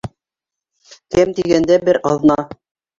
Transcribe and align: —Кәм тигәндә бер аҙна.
—Кәм 1.17 1.37
тигәндә 1.41 1.81
бер 1.87 2.05
аҙна. 2.17 2.43